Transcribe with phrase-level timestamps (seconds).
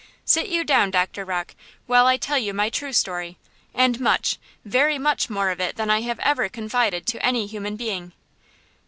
[0.25, 1.53] Sit you down, Doctor Rocke,
[1.85, 3.37] while I tell you my true story,
[3.71, 7.75] and much, very much more of it than I have ever confided to any human
[7.75, 8.13] being."